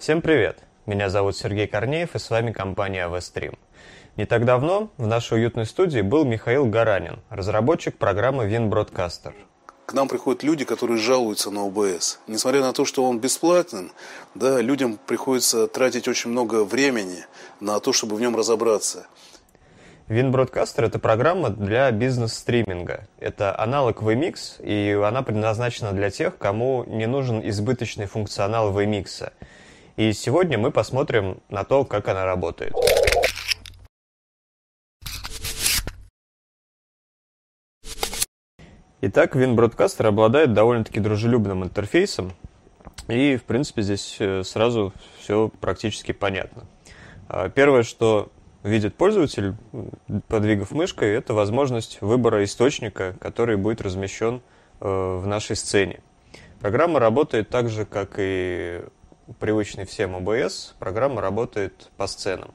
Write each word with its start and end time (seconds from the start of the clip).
Всем 0.00 0.22
привет! 0.22 0.60
Меня 0.86 1.10
зовут 1.10 1.36
Сергей 1.36 1.66
Корнеев 1.66 2.14
и 2.14 2.18
с 2.18 2.30
вами 2.30 2.52
компания 2.52 3.06
AVStream. 3.06 3.58
Не 4.16 4.24
так 4.24 4.46
давно 4.46 4.90
в 4.96 5.06
нашей 5.06 5.36
уютной 5.36 5.66
студии 5.66 6.00
был 6.00 6.24
Михаил 6.24 6.64
Гаранин, 6.64 7.18
разработчик 7.28 7.98
программы 7.98 8.48
WinBroadcaster. 8.48 9.34
К 9.84 9.92
нам 9.92 10.08
приходят 10.08 10.42
люди, 10.42 10.64
которые 10.64 10.96
жалуются 10.96 11.50
на 11.50 11.66
ОБС. 11.66 12.20
Несмотря 12.26 12.62
на 12.62 12.72
то, 12.72 12.86
что 12.86 13.04
он 13.04 13.20
бесплатен, 13.20 13.92
да, 14.34 14.62
людям 14.62 14.98
приходится 15.06 15.66
тратить 15.66 16.08
очень 16.08 16.30
много 16.30 16.64
времени 16.64 17.26
на 17.60 17.78
то, 17.78 17.92
чтобы 17.92 18.16
в 18.16 18.22
нем 18.22 18.34
разобраться. 18.34 19.06
WinBroadcaster– 20.08 20.82
это 20.86 20.98
программа 20.98 21.50
для 21.50 21.90
бизнес-стриминга. 21.90 23.06
Это 23.18 23.54
аналог 23.60 24.00
VMix, 24.00 24.64
и 24.64 24.92
она 24.92 25.20
предназначена 25.20 25.92
для 25.92 26.08
тех, 26.08 26.38
кому 26.38 26.84
не 26.86 27.06
нужен 27.06 27.46
избыточный 27.46 28.06
функционал 28.06 28.72
VMix. 28.72 29.30
И 29.96 30.12
сегодня 30.12 30.58
мы 30.58 30.70
посмотрим 30.70 31.38
на 31.48 31.64
то, 31.64 31.84
как 31.84 32.08
она 32.08 32.24
работает. 32.24 32.72
Итак, 39.02 39.34
WinBroadcaster 39.34 40.06
обладает 40.06 40.52
довольно-таки 40.52 41.00
дружелюбным 41.00 41.64
интерфейсом, 41.64 42.32
и, 43.08 43.36
в 43.36 43.44
принципе, 43.44 43.82
здесь 43.82 44.16
э, 44.20 44.42
сразу 44.44 44.92
все 45.18 45.50
практически 45.60 46.12
понятно. 46.12 46.66
А, 47.26 47.48
первое, 47.48 47.82
что 47.82 48.30
видит 48.62 48.94
пользователь, 48.94 49.54
подвигав 50.28 50.70
мышкой, 50.72 51.14
это 51.14 51.32
возможность 51.34 52.00
выбора 52.02 52.44
источника, 52.44 53.16
который 53.20 53.56
будет 53.56 53.80
размещен 53.80 54.42
э, 54.80 54.86
в 54.86 55.26
нашей 55.26 55.56
сцене. 55.56 56.00
Программа 56.60 57.00
работает 57.00 57.48
так 57.48 57.70
же, 57.70 57.86
как 57.86 58.14
и 58.18 58.82
привычный 59.38 59.84
всем 59.84 60.16
OBS, 60.16 60.74
программа 60.78 61.20
работает 61.20 61.90
по 61.96 62.06
сценам. 62.06 62.52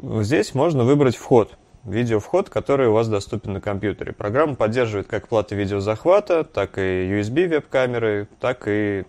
Здесь 0.00 0.54
можно 0.54 0.84
выбрать 0.84 1.16
вход, 1.16 1.56
видеовход, 1.84 2.50
который 2.50 2.88
у 2.88 2.92
вас 2.92 3.08
доступен 3.08 3.54
на 3.54 3.60
компьютере. 3.60 4.12
Программа 4.12 4.54
поддерживает 4.54 5.06
как 5.06 5.28
платы 5.28 5.54
видеозахвата, 5.54 6.44
так 6.44 6.78
и 6.78 6.80
USB 6.80 7.48
веб-камеры, 7.48 8.28
так 8.40 8.68
и, 8.68 9.04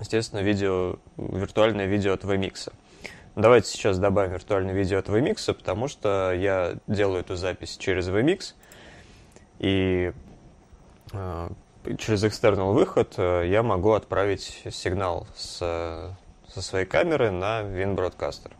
естественно, 0.00 0.40
видео, 0.40 0.96
виртуальное 1.16 1.86
видео 1.86 2.12
от 2.12 2.24
VMix. 2.24 2.72
Давайте 3.36 3.68
сейчас 3.68 3.98
добавим 3.98 4.32
виртуальное 4.32 4.74
видео 4.74 4.98
от 4.98 5.08
VMix, 5.08 5.52
потому 5.52 5.88
что 5.88 6.32
я 6.32 6.76
делаю 6.86 7.20
эту 7.20 7.34
запись 7.34 7.76
через 7.76 8.08
VMix, 8.08 8.54
и 9.58 10.12
э, 11.12 11.48
через 11.98 12.24
external 12.24 12.72
выход 12.72 13.14
э, 13.16 13.46
я 13.46 13.62
могу 13.62 13.92
отправить 13.92 14.62
сигнал 14.70 15.26
с, 15.36 15.58
со 15.58 16.62
своей 16.62 16.86
камеры 16.86 17.30
на 17.30 17.62
WinBroadcaster. 17.62 18.52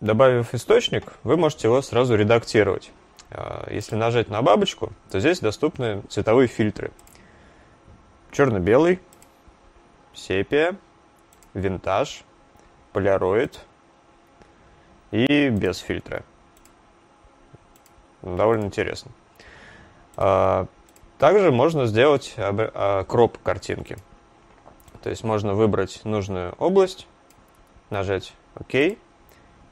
Добавив 0.00 0.54
источник, 0.54 1.12
вы 1.22 1.36
можете 1.36 1.68
его 1.68 1.82
сразу 1.82 2.16
редактировать. 2.16 2.90
Э, 3.30 3.66
если 3.70 3.96
нажать 3.96 4.28
на 4.28 4.42
бабочку, 4.42 4.92
то 5.10 5.20
здесь 5.20 5.40
доступны 5.40 6.02
цветовые 6.08 6.48
фильтры. 6.48 6.90
Черно-белый, 8.30 9.00
сепия, 10.14 10.76
винтаж, 11.54 12.24
поляроид– 12.92 13.60
и 15.10 15.48
без 15.48 15.78
фильтра. 15.78 16.22
Довольно 18.22 18.64
интересно. 18.66 19.10
Также 21.18 21.50
можно 21.50 21.86
сделать 21.86 22.34
а, 22.36 23.04
кроп 23.04 23.38
картинки. 23.42 23.96
То 25.02 25.10
есть 25.10 25.24
можно 25.24 25.54
выбрать 25.54 26.04
нужную 26.04 26.54
область, 26.58 27.06
нажать 27.90 28.32
ОК, 28.54 28.96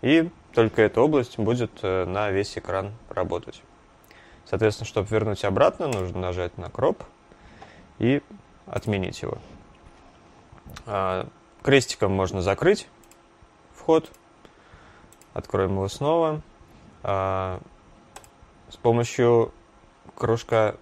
и 0.02 0.30
только 0.52 0.82
эта 0.82 1.00
область 1.00 1.38
будет 1.38 1.70
э, 1.82 2.04
на 2.04 2.30
весь 2.30 2.56
экран 2.56 2.92
работать. 3.08 3.62
Соответственно, 4.44 4.86
чтобы 4.86 5.08
вернуть 5.08 5.44
обратно, 5.44 5.88
нужно 5.88 6.20
нажать 6.20 6.56
на 6.58 6.70
кроп 6.70 7.02
и 7.98 8.22
отменить 8.66 9.20
его. 9.22 9.38
А, 10.86 11.26
крестиком 11.62 12.12
можно 12.12 12.40
закрыть 12.42 12.88
вход, 13.74 14.10
Откроем 15.36 15.72
его 15.72 15.86
снова. 15.88 16.40
А, 17.02 17.60
с 18.70 18.76
помощью 18.78 19.52
кружка 20.14 20.76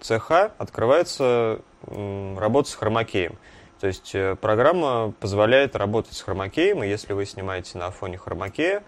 CH 0.00 0.52
открывается 0.58 1.60
работа 1.86 2.70
с 2.70 2.74
хромакеем. 2.74 3.38
То 3.80 3.86
есть 3.86 4.14
э, 4.14 4.34
программа 4.34 5.12
позволяет 5.20 5.76
работать 5.76 6.14
с 6.14 6.22
хромакеем, 6.22 6.82
и 6.82 6.88
если 6.88 7.12
вы 7.12 7.24
снимаете 7.26 7.78
на 7.78 7.90
фоне 7.90 8.18
хромакея, 8.18 8.82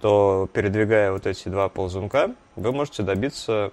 то 0.00 0.48
передвигая 0.52 1.12
вот 1.12 1.26
эти 1.26 1.48
два 1.48 1.68
ползунка, 1.68 2.34
вы 2.56 2.72
можете 2.72 3.02
добиться 3.02 3.70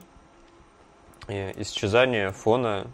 э, 1.28 1.54
исчезания 1.62 2.32
фона, 2.32 2.88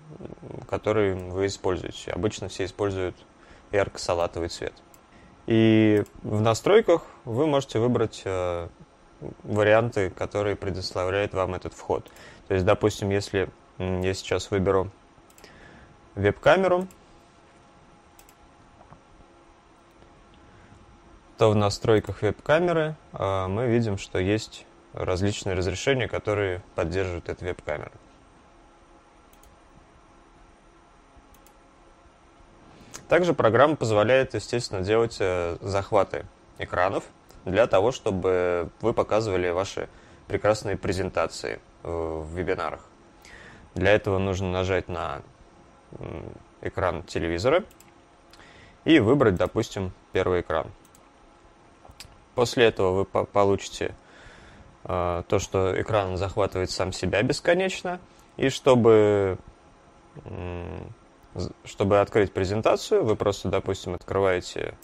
который 0.69 1.15
вы 1.15 1.47
используете. 1.47 2.11
Обычно 2.11 2.47
все 2.47 2.65
используют 2.65 3.15
ярко-салатовый 3.71 4.49
цвет. 4.49 4.73
И 5.47 6.03
в 6.21 6.41
настройках 6.41 7.01
вы 7.25 7.47
можете 7.47 7.79
выбрать 7.79 8.21
э, 8.23 8.67
варианты, 9.43 10.11
которые 10.11 10.55
предоставляет 10.55 11.33
вам 11.33 11.55
этот 11.55 11.73
вход. 11.73 12.09
То 12.47 12.53
есть, 12.53 12.65
допустим, 12.65 13.09
если 13.09 13.49
я 13.77 14.13
сейчас 14.13 14.51
выберу 14.51 14.91
веб-камеру, 16.15 16.87
то 21.37 21.49
в 21.49 21.55
настройках 21.55 22.21
веб-камеры 22.21 22.95
э, 23.13 23.47
мы 23.47 23.67
видим, 23.67 23.97
что 23.97 24.19
есть 24.19 24.65
различные 24.93 25.55
разрешения, 25.55 26.07
которые 26.07 26.61
поддерживают 26.75 27.29
эту 27.29 27.45
веб-камеру. 27.45 27.91
Также 33.09 33.33
программа 33.33 33.75
позволяет, 33.75 34.33
естественно, 34.33 34.81
делать 34.81 35.17
э, 35.19 35.57
захваты 35.61 36.25
экранов 36.59 37.03
для 37.45 37.67
того, 37.67 37.91
чтобы 37.91 38.69
вы 38.81 38.93
показывали 38.93 39.49
ваши 39.49 39.89
прекрасные 40.27 40.77
презентации 40.77 41.59
э, 41.83 41.89
в 41.89 42.33
вебинарах. 42.35 42.81
Для 43.75 43.91
этого 43.91 44.19
нужно 44.19 44.51
нажать 44.51 44.87
на 44.87 45.21
экран 46.61 47.03
телевизора 47.03 47.63
и 48.85 48.99
выбрать, 48.99 49.35
допустим, 49.35 49.91
первый 50.11 50.41
экран. 50.41 50.67
После 52.35 52.65
этого 52.65 52.91
вы 52.91 53.05
получите 53.05 53.95
э, 54.83 55.23
то, 55.27 55.39
что 55.39 55.79
экран 55.79 56.17
захватывает 56.17 56.71
сам 56.71 56.91
себя 56.91 57.21
бесконечно, 57.21 57.99
и 58.37 58.49
чтобы 58.49 59.37
чтобы 61.65 61.99
открыть 61.99 62.31
презентацию, 62.31 63.03
вы 63.03 63.15
просто, 63.15 63.49
допустим, 63.49 63.95
открываете 63.95 64.75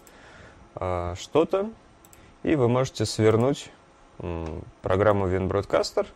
э, 0.75 1.13
что-то, 1.17 1.69
и 2.43 2.55
вы 2.55 2.67
можете 2.67 3.05
свернуть 3.05 3.69
э, 4.19 4.45
программу 4.81 5.27
WinBroadcaster, 5.27 6.07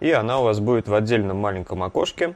и 0.00 0.10
она 0.10 0.40
у 0.40 0.44
вас 0.44 0.60
будет 0.60 0.88
в 0.88 0.94
отдельном 0.94 1.38
маленьком 1.38 1.82
окошке, 1.82 2.34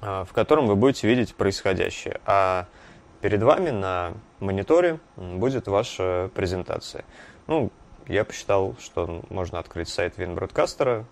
э, 0.00 0.24
в 0.24 0.32
котором 0.32 0.66
вы 0.66 0.76
будете 0.76 1.08
видеть 1.08 1.34
происходящее. 1.34 2.20
А 2.26 2.66
перед 3.20 3.42
вами 3.42 3.70
на 3.70 4.12
мониторе 4.40 5.00
будет 5.16 5.66
ваша 5.68 6.30
презентация. 6.34 7.04
Ну, 7.46 7.70
я 8.06 8.24
посчитал, 8.24 8.74
что 8.80 9.22
можно 9.28 9.58
открыть 9.58 9.88
сайт 9.88 10.18
WinBroadcaster, 10.18 11.04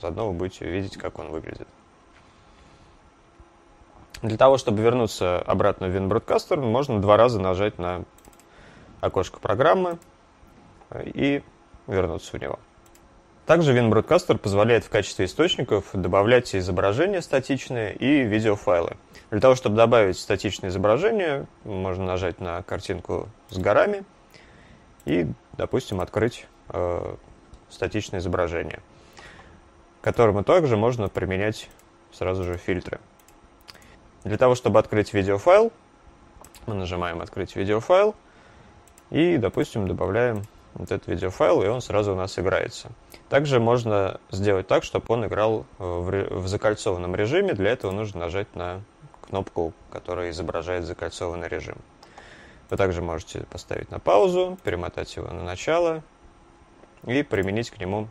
заодно 0.00 0.28
вы 0.28 0.34
будете 0.34 0.66
видеть, 0.66 0.96
как 0.96 1.18
он 1.18 1.30
выглядит. 1.30 1.68
Для 4.22 4.38
того, 4.38 4.56
чтобы 4.56 4.80
вернуться 4.82 5.38
обратно 5.40 5.88
в 5.88 5.94
WinBroadcaster, 5.94 6.56
можно 6.56 7.00
два 7.00 7.16
раза 7.16 7.40
нажать 7.40 7.78
на 7.78 8.04
окошко 9.00 9.38
программы 9.38 9.98
и 10.94 11.42
вернуться 11.86 12.36
в 12.36 12.40
него. 12.40 12.58
Также 13.46 13.76
WinBroadcaster 13.76 14.38
позволяет 14.38 14.84
в 14.84 14.88
качестве 14.88 15.26
источников 15.26 15.90
добавлять 15.92 16.54
изображения 16.56 17.20
статичные 17.20 17.94
и 17.94 18.22
видеофайлы. 18.22 18.96
Для 19.30 19.40
того, 19.40 19.54
чтобы 19.54 19.76
добавить 19.76 20.18
статичное 20.18 20.70
изображение, 20.70 21.46
можно 21.64 22.06
нажать 22.06 22.40
на 22.40 22.62
картинку 22.62 23.28
с 23.50 23.58
горами 23.58 24.04
и, 25.04 25.26
допустим, 25.58 26.00
открыть 26.00 26.46
э, 26.70 27.16
статичное 27.68 28.20
изображение, 28.20 28.80
которому 30.00 30.42
также 30.42 30.78
можно 30.78 31.10
применять 31.10 31.68
сразу 32.12 32.44
же 32.44 32.56
фильтры. 32.56 32.98
Для 34.24 34.38
того, 34.38 34.54
чтобы 34.54 34.78
открыть 34.78 35.12
видеофайл, 35.12 35.70
мы 36.66 36.74
нажимаем 36.74 37.20
«Открыть 37.20 37.56
видеофайл» 37.56 38.14
и, 39.10 39.36
допустим, 39.36 39.86
добавляем 39.86 40.44
вот 40.74 40.90
этот 40.90 41.06
видеофайл, 41.08 41.62
и 41.62 41.66
он 41.68 41.80
сразу 41.80 42.12
у 42.12 42.16
нас 42.16 42.38
играется. 42.38 42.90
Также 43.28 43.60
можно 43.60 44.20
сделать 44.30 44.66
так, 44.66 44.84
чтобы 44.84 45.06
он 45.08 45.26
играл 45.26 45.66
в, 45.78 46.40
в 46.40 46.48
закольцованном 46.48 47.14
режиме. 47.14 47.54
Для 47.54 47.70
этого 47.70 47.90
нужно 47.90 48.20
нажать 48.20 48.54
на 48.54 48.82
кнопку, 49.22 49.72
которая 49.90 50.30
изображает 50.30 50.84
закольцованный 50.84 51.48
режим. 51.48 51.76
Вы 52.70 52.76
также 52.76 53.02
можете 53.02 53.40
поставить 53.50 53.90
на 53.90 53.98
паузу, 53.98 54.58
перемотать 54.64 55.14
его 55.16 55.28
на 55.28 55.42
начало 55.42 56.02
и 57.06 57.22
применить 57.22 57.70
к 57.70 57.78
нему 57.78 58.08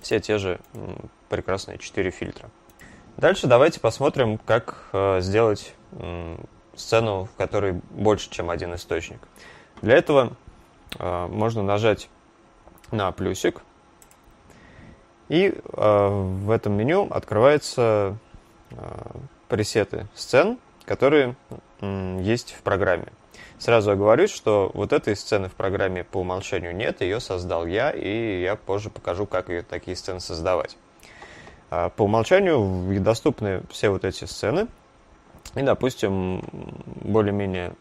все 0.00 0.20
те 0.20 0.38
же 0.38 0.60
прекрасные 1.28 1.78
четыре 1.78 2.10
фильтра. 2.10 2.50
Дальше 3.16 3.46
давайте 3.46 3.80
посмотрим, 3.80 4.38
как 4.38 4.88
э, 4.92 5.20
сделать 5.20 5.74
сцену, 6.74 7.24
в 7.24 7.36
которой 7.36 7.80
больше, 7.90 8.30
чем 8.30 8.50
один 8.50 8.74
источник. 8.74 9.18
Для 9.80 9.96
этого 9.96 10.36
э, 10.45 10.45
можно 10.98 11.62
нажать 11.62 12.08
на 12.90 13.10
плюсик, 13.12 13.62
и 15.28 15.48
э, 15.48 16.08
в 16.08 16.50
этом 16.50 16.74
меню 16.74 17.08
открываются 17.10 18.16
пресеты 19.48 20.06
сцен, 20.14 20.58
которые 20.84 21.36
есть 21.80 22.52
в 22.52 22.62
программе. 22.62 23.06
Сразу 23.58 23.90
оговорюсь, 23.90 24.30
что 24.30 24.70
вот 24.74 24.92
этой 24.92 25.16
сцены 25.16 25.48
в 25.48 25.54
программе 25.54 26.04
по 26.04 26.18
умолчанию 26.18 26.74
нет, 26.74 27.00
ее 27.00 27.20
создал 27.20 27.66
я, 27.66 27.90
и 27.90 28.42
я 28.42 28.56
позже 28.56 28.90
покажу, 28.90 29.26
как 29.26 29.48
ее 29.48 29.62
такие 29.62 29.96
сцены 29.96 30.20
создавать. 30.20 30.76
По 31.70 31.92
умолчанию 31.98 33.00
доступны 33.00 33.62
все 33.70 33.90
вот 33.90 34.04
эти 34.04 34.24
сцены, 34.24 34.68
и, 35.54 35.62
допустим, 35.62 36.42
более-менее 37.02 37.72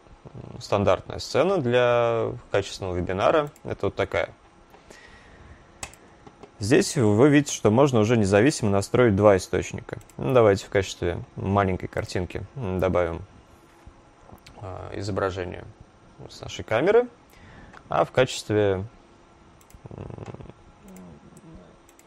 стандартная 0.60 1.20
сцена 1.20 1.58
для 1.58 2.32
качественного 2.52 2.96
вебинара– 2.96 3.50
это 3.64 3.88
вот 3.88 3.96
такая. 3.96 4.30
Здесь 6.58 6.96
вы 6.96 7.30
видите, 7.30 7.54
что 7.54 7.70
можно 7.70 8.00
уже 8.00 8.16
независимо 8.16 8.72
настроить 8.72 9.16
два 9.16 9.36
источника. 9.36 9.98
Ну, 10.18 10.34
давайте 10.34 10.66
в 10.66 10.70
качестве 10.70 11.20
маленькой 11.36 11.88
картинки 11.88 12.46
добавим 12.56 13.22
а, 14.62 14.90
изображение 14.94 15.66
с 16.30 16.40
нашей 16.40 16.64
камеры, 16.64 17.10
а 17.90 18.06
в 18.06 18.12
качестве 18.12 18.86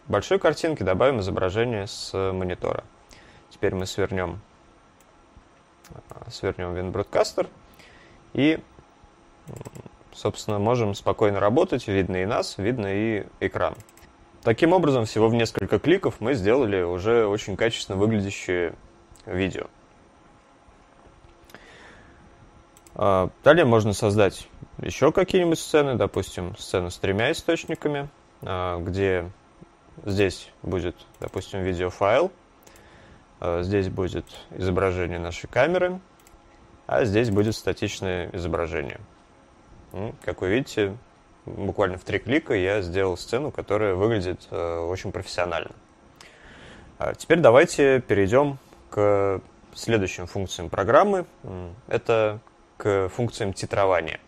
большой 0.07 0.39
картинки 0.39 0.83
добавим 0.83 1.21
изображение 1.21 1.87
с 1.87 2.13
монитора. 2.33 2.85
Теперь 3.51 3.75
мы 3.75 3.85
свернем, 3.85 4.41
а, 6.09 6.31
свернем 6.31 6.75
WinBroadcaster 6.75 7.49
и, 8.39 8.61
собственно, 10.13 10.61
можем 10.61 10.95
спокойно 10.95 11.41
работать. 11.41 11.89
Видно 11.89 12.23
и 12.23 12.25
нас, 12.25 12.57
видно 12.57 12.87
и 12.87 13.27
экран. 13.41 13.75
Таким 14.45 14.73
образом, 14.73 15.07
всего 15.07 15.29
в 15.29 15.35
несколько 15.35 15.81
кликов 15.81 16.21
мы 16.21 16.35
сделали 16.35 16.83
уже 16.83 17.27
очень 17.27 17.57
качественно 17.57 17.99
выглядящее 17.99 18.75
видео. 19.27 19.67
А, 22.95 23.31
далее 23.43 23.65
можно 23.65 23.93
создать 23.93 24.49
еще 24.81 25.11
какие-нибудь 25.11 25.59
сцены, 25.59 25.97
допустим, 25.97 26.57
сцену 26.59 26.91
с 26.91 26.99
тремя 26.99 27.33
источниками, 27.33 28.09
а, 28.43 28.79
где 28.79 29.33
здесь 30.07 30.53
будет, 30.63 30.95
допустим, 31.19 31.63
видеофайл, 31.63 32.31
а, 33.41 33.63
здесь 33.63 33.89
будет 33.89 34.27
изображение 34.51 35.19
нашей 35.19 35.49
камеры, 35.49 35.99
а 36.89 37.05
здесь 37.05 37.31
будет 37.31 37.55
статичное 37.55 38.31
изображение. 38.33 38.99
Как 40.25 40.41
вы 40.41 40.49
видите, 40.49 40.97
буквально 41.45 41.99
в 41.99 42.05
три 42.05 42.19
клика 42.19 42.55
я 42.55 42.81
сделал 42.81 43.19
сцену, 43.19 43.51
которая 43.51 43.95
выглядит 43.95 44.51
очень 44.51 45.13
профессионально. 45.13 45.71
Теперь 47.19 47.41
давайте 47.41 48.01
перейдем 48.01 48.59
к 48.91 49.43
следующим 49.75 50.27
функциям 50.27 50.71
программы. 50.71 51.27
Это 51.89 52.41
к 52.79 53.11
функциям 53.11 53.53
титрования. 53.53 54.19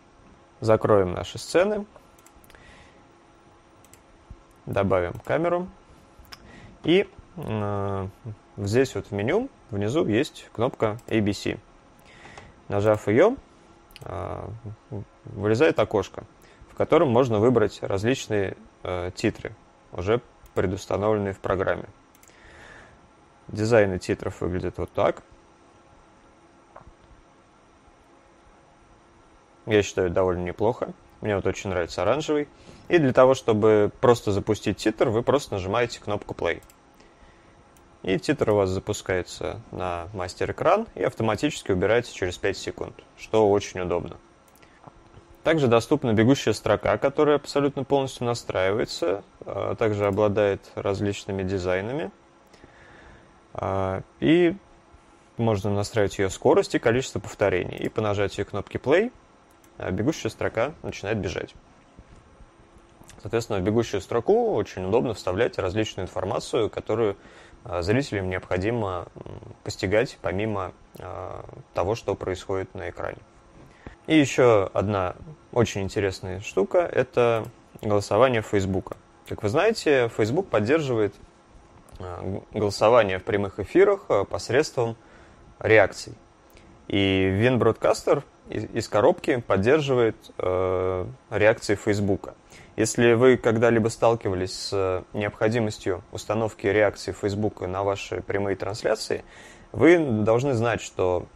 Закроем 0.59 1.13
наши 1.13 1.39
сцены. 1.39 1.85
Добавим 4.67 5.13
камеру. 5.25 5.67
И 6.83 7.09
э, 7.37 8.07
здесь 8.57 8.93
вот 8.93 9.07
в 9.07 9.11
меню 9.11 9.49
внизу 9.71 10.05
есть 10.05 10.47
кнопка 10.53 10.99
ABC. 11.07 11.57
Нажав 12.71 13.09
ее, 13.09 13.35
э, 14.05 14.47
вылезает 15.25 15.77
окошко, 15.77 16.23
в 16.69 16.75
котором 16.75 17.09
можно 17.09 17.39
выбрать 17.39 17.83
различные 17.83 18.55
э, 18.83 19.11
титры, 19.13 19.53
уже 19.91 20.21
предустановленные 20.53 21.33
в 21.33 21.39
программе. 21.39 21.83
Дизайны 23.49 23.99
титров 23.99 24.39
выглядят 24.39 24.77
вот 24.77 24.89
так. 24.93 25.21
Я 29.65 29.83
считаю, 29.83 30.09
довольно 30.09 30.43
неплохо. 30.43 30.93
Мне 31.19 31.35
вот 31.35 31.45
очень 31.45 31.71
нравится 31.71 32.03
оранжевый. 32.03 32.47
И 32.87 32.97
для 32.99 33.11
того, 33.11 33.33
чтобы 33.33 33.91
просто 33.99 34.31
запустить 34.31 34.77
титр, 34.77 35.09
вы 35.09 35.23
просто 35.23 35.55
нажимаете 35.55 35.99
кнопку 35.99 36.33
Play. 36.33 36.63
И 38.03 38.17
титр 38.17 38.49
у 38.49 38.55
вас 38.55 38.69
запускается 38.69 39.61
на 39.71 40.07
мастер-экран 40.13 40.87
и 40.95 41.03
автоматически 41.03 41.71
убирается 41.71 42.13
через 42.13 42.37
5 42.37 42.57
секунд, 42.57 42.95
что 43.17 43.49
очень 43.49 43.79
удобно. 43.79 44.17
Также 45.43 45.67
доступна 45.67 46.13
бегущая 46.13 46.53
строка, 46.53 46.97
которая 46.97 47.35
абсолютно 47.35 47.83
полностью 47.83 48.25
настраивается, 48.25 49.23
а 49.45 49.75
также 49.75 50.05
обладает 50.05 50.61
различными 50.75 51.43
дизайнами. 51.43 52.11
А, 53.53 54.01
и 54.19 54.55
можно 55.37 55.71
настраивать 55.71 56.19
ее 56.19 56.29
скорость 56.29 56.75
и 56.75 56.79
количество 56.79 57.19
повторений. 57.19 57.77
И 57.77 57.89
по 57.89 58.01
нажатию 58.01 58.45
кнопки 58.45 58.77
Play 58.77 59.11
а 59.77 59.89
бегущая 59.89 60.29
строка 60.29 60.73
начинает 60.83 61.17
бежать. 61.17 61.55
Соответственно, 63.21 63.59
в 63.59 63.63
бегущую 63.63 64.01
строку 64.01 64.53
очень 64.53 64.85
удобно 64.85 65.13
вставлять 65.13 65.57
различную 65.57 66.05
информацию, 66.05 66.69
которую 66.69 67.17
зрителям 67.65 68.29
необходимо 68.29 69.07
постигать 69.63 70.17
помимо 70.21 70.73
а, 70.99 71.45
того, 71.73 71.95
что 71.95 72.15
происходит 72.15 72.73
на 72.75 72.89
экране. 72.89 73.17
И 74.07 74.17
еще 74.17 74.69
одна 74.73 75.15
очень 75.51 75.81
интересная 75.81 76.39
штука– 76.41 76.79
это 76.91 77.45
голосование 77.81 78.41
Facebook. 78.41 78.93
Как 79.27 79.43
вы 79.43 79.49
знаете, 79.49 80.09
Facebook 80.15 80.47
поддерживает 80.47 81.13
голосование 82.51 83.19
в 83.19 83.23
прямых 83.23 83.59
эфирах 83.59 84.07
посредством 84.27 84.95
реакций. 85.59 86.13
И 86.87 86.97
WinBroadcaster 86.97 88.23
из 88.49 88.87
коробки 88.89 89.37
поддерживает 89.39 90.15
э, 90.37 91.05
реакции 91.29 91.75
Фейсбука. 91.75 92.33
Если 92.77 93.13
вы 93.13 93.37
когда-либо 93.37 93.89
сталкивались 93.89 94.53
с 94.53 95.03
необходимостью 95.13 96.03
установки 96.11 96.67
реакции 96.67 97.11
Фейсбука 97.11 97.67
на 97.67 97.83
ваши 97.83 98.21
прямые 98.21 98.55
трансляции, 98.55 99.23
вы 99.71 99.97
должны 99.99 100.53
знать, 100.53 100.81
что 100.81 101.27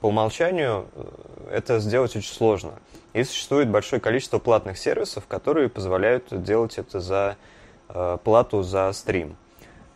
по 0.00 0.08
умолчанию 0.08 0.86
э, 0.94 1.50
это 1.52 1.80
сделать 1.80 2.14
очень 2.14 2.32
сложно. 2.32 2.74
И 3.12 3.24
существует 3.24 3.68
большое 3.68 4.00
количество 4.00 4.38
платных 4.38 4.78
сервисов, 4.78 5.26
которые 5.26 5.68
позволяют 5.68 6.26
делать 6.42 6.78
это 6.78 7.00
за 7.00 7.36
э, 7.88 8.18
плату 8.22 8.62
за 8.62 8.92
стрим. 8.92 9.36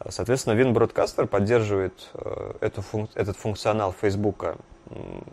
Соответственно, 0.08 0.60
WinBroadcaster 0.60 1.26
поддерживает 1.26 2.10
э, 2.14 2.54
эту 2.60 2.82
этот 3.14 3.36
функционал 3.36 3.94
Facebook 3.98 4.56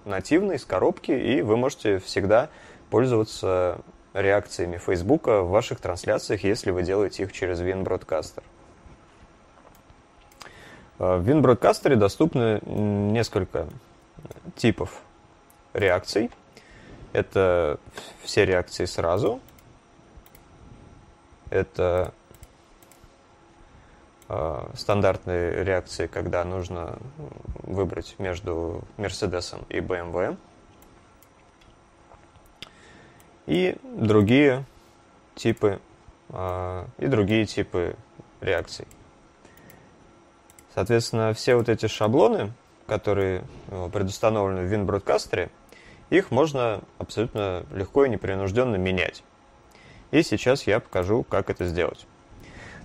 нативный, 0.06 0.58
с 0.58 0.66
коробки, 0.66 1.12
и 1.12 1.42
вы 1.42 1.58
можете 1.58 2.00
всегда 2.00 2.50
пользоваться 2.90 3.82
реакциями 4.14 4.78
Facebook 4.78 5.28
в 5.28 5.50
ваших 5.50 5.80
трансляциях, 5.80 6.44
если 6.44 6.72
вы 6.72 6.84
делаете 6.84 7.24
их 7.24 7.34
через 7.34 7.62
WinBroadcaster. 7.62 8.44
Э, 11.00 11.18
в 11.18 11.28
WinBroadcaster 11.28 11.96
доступны 11.96 12.60
несколько 12.66 13.68
типов 14.56 15.02
реакций. 15.74 16.32
Это 17.14 17.80
все 18.24 18.46
реакции 18.46 18.86
сразу. 18.86 19.42
Это 21.50 22.14
Э, 24.34 24.66
стандартные 24.76 25.62
реакции, 25.66 26.08
когда 26.08 26.46
нужно 26.46 26.98
выбрать 27.64 28.16
между 28.18 28.82
Мерседесом 28.96 29.66
и 29.68 29.80
BMW. 29.80 30.38
И 33.48 33.76
другие 33.84 34.66
типы 35.36 35.80
э, 36.30 36.86
и 36.98 37.08
другие 37.08 37.46
типы 37.46 37.96
реакций. 38.40 38.88
Соответственно, 40.74 41.34
все 41.34 41.56
вот 41.56 41.70
эти 41.70 41.88
шаблоны, 41.88 42.54
которые 42.88 43.44
э, 43.68 43.90
предустановлены 43.92 44.68
в 44.68 44.72
WinBroadcaster, 44.72 45.50
их 46.10 46.32
можно 46.32 46.82
абсолютно 46.98 47.66
легко 47.74 48.06
и 48.06 48.10
непринужденно 48.10 48.76
менять. 48.76 49.24
И 50.12 50.24
сейчас 50.24 50.68
я 50.68 50.80
покажу, 50.80 51.24
как 51.24 51.50
это 51.50 51.66
сделать. 51.66 52.06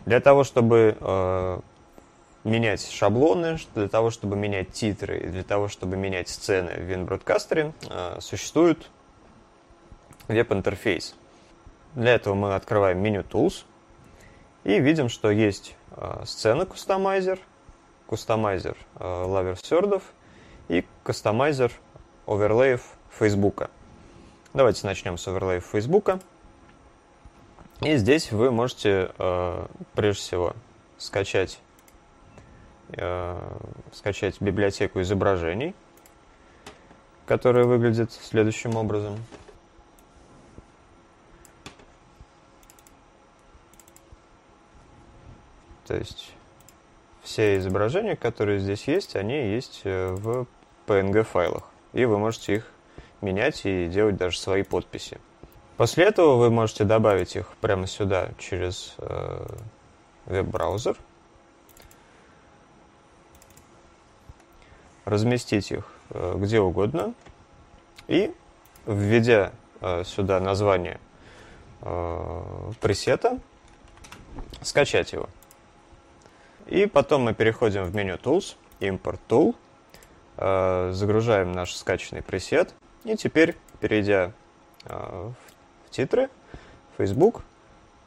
Для 0.04 0.20
того, 0.20 0.44
чтобы 0.44 0.96
э, 1.00 1.60
менять 2.44 2.88
шаблоны, 2.88 3.58
для 3.74 3.88
того, 3.88 4.10
чтобы 4.10 4.36
менять 4.36 4.72
титры, 4.72 5.18
для 5.20 5.42
того, 5.42 5.68
чтобы 5.68 5.96
менять 5.96 6.28
сцены 6.28 6.72
в 6.72 6.88
WinBroadcaster, 6.88 7.72
э, 7.88 8.20
существуют 8.20 8.88
веб-интерфейс. 10.28 11.14
Для 11.94 12.14
этого 12.14 12.34
мы 12.34 12.54
открываем 12.54 12.98
меню 12.98 13.22
Tools 13.22 13.64
и 14.64 14.78
видим, 14.80 15.08
что 15.08 15.30
есть 15.30 15.76
э, 15.92 16.22
сцена 16.24 16.66
кустомайзер, 16.66 17.38
кустомайзер 18.06 18.76
лаверсердов 18.98 20.02
и 20.68 20.84
кастомайзер 21.02 21.72
оверлеев 22.26 22.82
Фейсбука. 23.18 23.70
Давайте 24.52 24.86
начнем 24.86 25.18
с 25.18 25.28
оверлеев 25.28 25.64
Фейсбука. 25.64 26.20
И 27.82 27.96
здесь 27.96 28.32
вы 28.32 28.50
можете, 28.50 29.10
э, 29.18 29.66
прежде 29.94 30.20
всего, 30.20 30.52
скачать, 30.98 31.60
э, 32.92 33.58
скачать 33.92 34.40
библиотеку 34.40 35.02
изображений, 35.02 35.74
которая 37.26 37.64
выглядит 37.64 38.12
следующим 38.12 38.76
образом. 38.76 39.18
То 45.86 45.96
есть 45.96 46.32
все 47.22 47.56
изображения, 47.58 48.16
которые 48.16 48.58
здесь 48.58 48.88
есть, 48.88 49.16
они 49.16 49.52
есть 49.54 49.82
э, 49.84 50.12
в 50.12 50.46
PNG 50.86 51.22
файлах. 51.22 51.64
И 51.92 52.04
вы 52.04 52.18
можете 52.18 52.56
их 52.56 52.72
менять 53.20 53.64
и 53.64 53.88
делать 53.88 54.16
даже 54.16 54.38
свои 54.38 54.62
подписи. 54.62 55.18
После 55.76 56.04
этого 56.04 56.36
вы 56.36 56.50
можете 56.50 56.84
добавить 56.84 57.36
их 57.36 57.48
прямо 57.60 57.86
сюда 57.86 58.30
через 58.38 58.94
э, 58.98 59.46
веб-браузер, 60.24 60.96
разместить 65.04 65.70
их 65.70 65.86
э, 66.10 66.34
где 66.36 66.60
угодно 66.60 67.14
и, 68.08 68.34
введя 68.86 69.52
э, 69.80 70.02
сюда 70.04 70.40
название 70.40 70.98
э, 71.82 72.72
пресета, 72.80 73.38
скачать 74.62 75.12
его. 75.12 75.28
И 76.66 76.86
потом 76.86 77.22
мы 77.22 77.34
переходим 77.34 77.84
в 77.84 77.94
меню 77.94 78.16
Tools, 78.16 78.56
Import 78.80 79.20
Tool, 79.28 79.54
э, 80.36 80.90
загружаем 80.92 81.52
наш 81.52 81.74
скачанный 81.74 82.22
пресет. 82.22 82.74
И 83.04 83.16
теперь, 83.16 83.56
перейдя 83.80 84.32
э, 84.84 85.30
в 85.86 85.90
титры, 85.90 86.28
Facebook, 86.98 87.42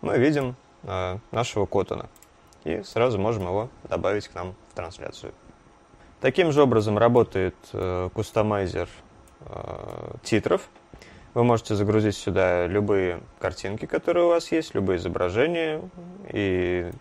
мы 0.02 0.18
видим 0.18 0.56
э, 0.84 1.18
нашего 1.32 1.66
Коттона. 1.66 2.10
И 2.66 2.84
сразу 2.84 3.18
можем 3.18 3.44
его 3.44 3.70
добавить 3.86 4.28
к 4.28 4.36
нам 4.36 4.56
в 4.72 4.76
трансляцию. 4.76 5.34
Таким 6.20 6.52
же 6.52 6.62
образом 6.62 6.98
работает 6.98 7.56
кустомайзер 7.72 8.90
титров. 10.22 10.68
Вы 11.34 11.46
можете 11.46 11.76
загрузить 11.76 12.18
сюда 12.18 12.68
любые 12.68 13.22
картинки, 13.40 13.86
которые 13.86 14.26
у 14.26 14.28
вас 14.28 14.52
есть, 14.52 14.76
любые 14.76 14.98
изображения, 14.98 15.82
и 16.34 16.92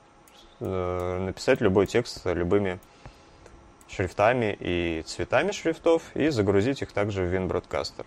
Э, 0.60 1.18
написать 1.20 1.60
любой 1.60 1.86
текст 1.86 2.24
любыми 2.24 2.80
шрифтами 3.88 4.56
и 4.58 5.02
цветами 5.06 5.52
шрифтов 5.52 6.02
и 6.14 6.30
загрузить 6.30 6.82
их 6.82 6.92
также 6.92 7.22
в 7.22 7.32
WinBroadcaster. 7.32 8.04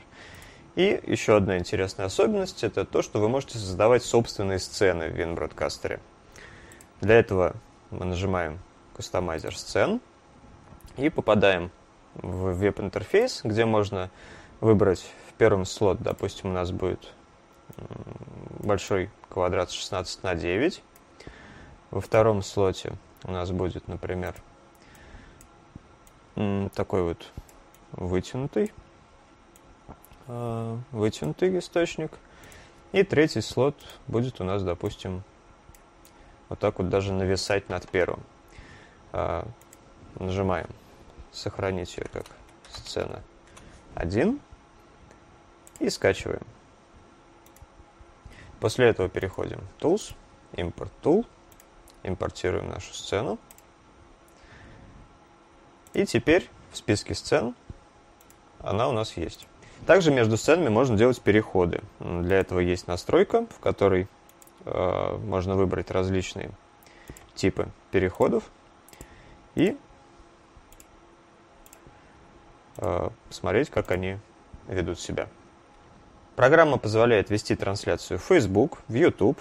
И 0.76 1.02
еще 1.06 1.38
одна 1.38 1.58
интересная 1.58 2.08
особенность– 2.08 2.64
это 2.66 2.86
то, 2.86 3.02
что 3.02 3.20
вы 3.20 3.30
можете 3.30 3.58
создавать 3.58 4.04
собственные 4.04 4.60
сцены 4.60 5.10
в 5.10 5.16
WinBroadcaster. 5.16 6.00
Для 7.00 7.16
этого 7.20 7.56
мы 7.90 8.06
нажимаем 8.06 8.60
Customizer 8.96 9.52
сцен 9.54 10.02
и 10.98 11.10
попадаем 11.10 11.72
в 12.16 12.54
веб-интерфейс, 12.54 13.42
где 13.46 13.64
можно 13.64 14.12
выбрать 14.60 15.06
в 15.30 15.34
первом 15.34 15.64
слот, 15.64 16.02
допустим, 16.02 16.50
у 16.50 16.54
нас 16.54 16.72
будет 16.72 17.14
большой 18.60 19.10
квадрат 19.30 19.72
16 19.72 20.24
на 20.24 20.36
9, 20.36 20.84
во 21.92 22.00
втором 22.00 22.42
слоте 22.42 22.94
у 23.26 23.32
нас 23.32 23.52
будет, 23.52 23.88
например, 23.88 24.34
такой 26.74 27.04
вот 27.04 27.32
вытянутый, 27.92 28.72
а, 30.28 30.80
вытянутый 30.92 31.60
источник. 31.60 32.18
И 32.94 33.04
третий 33.04 33.42
слот 33.42 33.76
будет 34.08 34.42
у 34.42 34.44
нас, 34.44 34.64
допустим, 34.64 35.24
вот 36.50 36.60
так 36.60 36.80
вот 36.80 36.90
даже 36.90 37.14
нависать 37.14 37.70
над 37.70 37.88
первым. 37.90 38.24
А, 39.12 39.46
нажимаем 40.16 40.70
сохранить 41.32 41.96
ее 41.98 42.06
как 42.12 42.26
сцена 42.70 43.22
1 43.96 44.40
и 45.80 45.90
скачиваем. 45.90 46.46
После 48.62 48.88
этого 48.88 49.10
переходим 49.10 49.60
Tools, 49.80 50.16
Import 50.54 50.92
Tool– 51.04 51.26
импортируем 52.04 52.70
нашу 52.70 52.94
сцену. 52.94 53.38
И 55.94 56.06
теперь 56.06 56.50
в 56.72 56.78
списке 56.78 57.16
сцен 57.16 57.56
она 58.60 58.88
у 58.88 58.92
нас 58.92 59.18
есть. 59.18 59.48
Также 59.86 60.12
между 60.12 60.38
сценами 60.38 60.70
можно 60.70 60.96
делать 60.96 61.20
переходы. 61.22 61.82
Для 62.00 62.40
этого 62.40 62.60
есть 62.60 62.88
настройка, 62.88 63.48
в 63.48 63.60
которой 63.60 64.08
э, 64.66 65.18
можно 65.18 65.56
выбрать 65.56 65.90
различные 65.90 66.52
типы 67.34 67.68
переходов 67.90 68.44
и 69.56 69.76
э, 72.78 73.10
посмотреть, 73.28 73.70
как 73.70 73.92
они 73.92 74.18
ведут 74.68 75.00
себя. 75.00 75.28
Программа 76.36 76.78
позволяет 76.78 77.30
вести 77.30 77.56
трансляцию 77.56 78.18
в 78.20 78.24
Facebook, 78.24 78.80
в 78.88 78.94
YouTube 78.94 79.40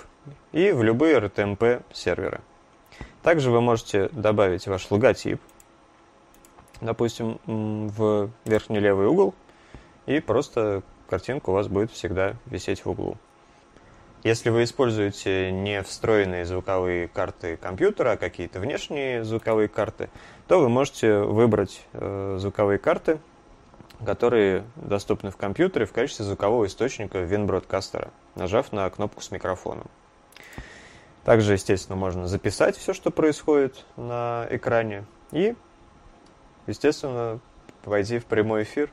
и 0.52 0.73
в 0.73 0.83
любые 0.83 1.19
RTMP 1.19 1.83
серверы. 1.93 2.40
Также 3.23 3.50
вы 3.50 3.61
можете 3.61 4.09
добавить 4.12 4.67
ваш 4.67 4.91
логотип, 4.91 5.41
допустим, 6.81 7.39
в 7.47 8.31
верхний 8.45 8.81
левый 8.81 9.07
угол, 9.07 9.35
и 10.07 10.21
просто 10.21 10.83
картинка 11.09 11.50
у 11.50 11.53
вас 11.53 11.69
будет 11.69 11.91
всегда 11.91 12.35
висеть 12.47 12.85
в 12.85 12.91
углу. 12.91 13.17
Если 14.23 14.50
вы 14.50 14.65
используете 14.65 15.50
не 15.50 15.83
встроенные 15.83 16.45
звуковые 16.45 17.09
карты 17.09 17.57
компьютера, 17.57 18.12
а 18.12 18.17
какие-то 18.17 18.61
внешние 18.61 19.25
звуковые 19.25 19.69
карты, 19.69 20.11
то 20.47 20.61
вы 20.61 20.69
можете 20.69 21.21
выбрать 21.21 21.83
э, 21.95 22.37
звуковые 22.39 22.79
карты, 22.79 23.19
которые 24.05 24.65
доступны 24.77 25.31
в 25.31 25.37
компьютере 25.37 25.87
в 25.87 25.93
качестве 25.93 26.27
звукового 26.27 26.67
источника 26.67 27.19
WinBroadcaster, 27.19 28.11
нажав 28.35 28.73
на 28.73 28.89
кнопку 28.91 29.23
с 29.23 29.31
микрофоном. 29.31 29.87
Также, 31.25 31.53
естественно, 31.53 31.97
можно 31.97 32.27
записать 32.27 32.77
все, 32.77 32.93
что 32.93 33.11
происходит 33.11 33.85
на 33.97 34.47
экране 34.50 35.05
и, 35.33 35.55
естественно, 36.67 37.41
войти 37.85 38.19
в 38.19 38.25
прямой 38.25 38.62
эфир. 38.62 38.91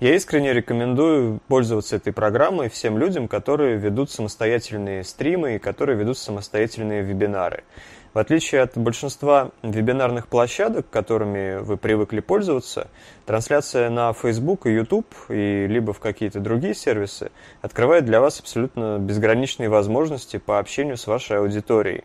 Я 0.00 0.14
искренне 0.14 0.52
рекомендую 0.52 1.40
пользоваться 1.48 1.96
этой 1.96 2.12
программой 2.12 2.68
всем 2.68 2.98
людям, 2.98 3.26
которые 3.26 3.76
ведут 3.76 4.10
самостоятельные 4.10 5.02
стримы 5.04 5.56
и 5.56 5.58
которые 5.58 5.98
ведут 5.98 6.18
самостоятельные 6.18 7.02
вебинары. 7.02 7.64
В 8.18 8.20
отличие 8.20 8.62
от 8.62 8.76
большинства 8.76 9.52
вебинарных 9.62 10.26
площадок, 10.26 10.90
которыми 10.90 11.58
вы 11.58 11.76
привыкли 11.76 12.18
пользоваться, 12.18 12.88
трансляция 13.26 13.90
на 13.90 14.12
Facebook 14.12 14.66
и 14.66 14.72
YouTube 14.72 15.06
и 15.28 15.68
либо 15.68 15.92
в 15.92 16.00
какие-то 16.00 16.40
другие 16.40 16.74
сервисы 16.74 17.30
открывает 17.62 18.06
для 18.06 18.20
вас 18.20 18.40
абсолютно 18.40 18.98
безграничные 18.98 19.68
возможности 19.68 20.38
по 20.38 20.58
общению 20.58 20.96
с 20.96 21.06
вашей 21.06 21.38
аудиторией. 21.38 22.02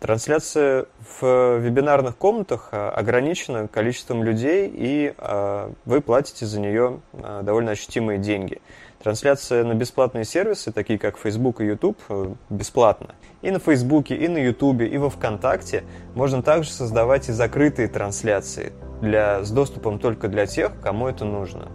Трансляция 0.00 0.84
в 1.18 1.60
вебинарных 1.60 2.18
комнатах 2.18 2.68
а, 2.72 2.90
ограничена 2.90 3.68
количеством 3.68 4.22
людей, 4.22 4.70
и 4.70 5.14
а, 5.16 5.72
вы 5.86 6.02
платите 6.02 6.44
за 6.44 6.60
нее 6.60 7.00
а, 7.14 7.42
довольно 7.42 7.70
ощутимые 7.70 8.18
деньги. 8.18 8.60
Трансляция 9.06 9.62
на 9.62 9.74
бесплатные 9.74 10.24
сервисы, 10.24 10.72
такие 10.72 10.98
как 10.98 11.16
Facebook 11.16 11.60
и 11.60 11.64
YouTube, 11.66 11.96
э, 12.08 12.34
бесплатна. 12.50 13.14
И 13.40 13.52
на 13.52 13.60
Facebook, 13.60 14.10
и 14.10 14.26
на 14.26 14.38
YouTube, 14.38 14.80
и 14.80 14.98
во 14.98 15.10
ВКонтакте 15.10 15.84
можно 16.16 16.42
также 16.42 16.70
создавать 16.70 17.28
и 17.28 17.32
закрытые 17.32 17.86
трансляции 17.86 18.72
для, 19.00 19.44
с 19.44 19.52
доступом 19.52 20.00
только 20.00 20.26
для 20.26 20.46
тех, 20.46 20.72
кому 20.82 21.06
это 21.06 21.24
нужно. 21.24 21.68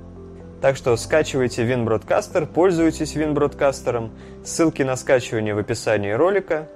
Так 0.62 0.76
что 0.76 0.98
скачивайте 0.98 1.64
WinBroadcaster, 1.66 2.46
пользуйтесь 2.48 3.16
WinBroadcaster. 3.16 4.10
Ссылки 4.44 4.82
на 4.82 4.98
скачивание 4.98 5.56
в 5.56 5.60
описании 5.60 6.12
ролика. 6.12 6.68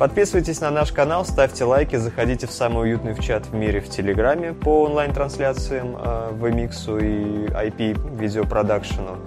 Подписывайтесь 0.00 0.60
на 0.60 0.72
наш 0.72 0.90
канал, 0.90 1.24
ставьте 1.24 1.62
лайки, 1.62 1.94
заходите 1.94 2.48
в 2.48 2.50
самый 2.50 2.88
уютный 2.88 3.14
в 3.14 3.20
чат 3.20 3.46
в 3.46 3.54
мире 3.54 3.80
в 3.80 3.88
Телеграме 3.88 4.52
по 4.52 4.82
онлайн-трансляциям, 4.82 5.96
э, 5.96 6.32
VMix 6.32 7.00
и 7.00 7.46
IP 7.52 8.18
видеопродакшену. 8.18 9.18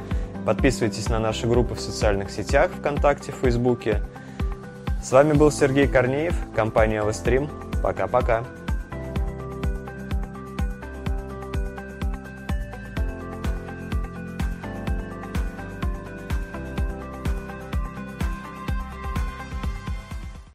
Подписывайтесь 0.46 1.10
на 1.10 1.19
наши 1.19 1.48
группы 1.48 1.75
в 1.75 1.79
социальных 1.79 2.31
сетях, 2.31 2.72
ВКонтакте, 2.79 3.31
Фейсбуке. 3.31 4.01
С 5.03 5.12
вами 5.12 5.34
был 5.34 5.51
Сергей 5.51 5.88
Корнеев, 5.88 6.36
компания 6.55 7.03
Вестрим. 7.03 7.50
Пока-пока. 7.81 8.43